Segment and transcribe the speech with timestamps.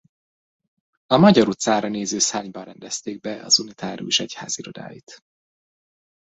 [1.05, 5.23] A Magyar utcára néző szárnyban rendezték be az unitárius egyház irodáit.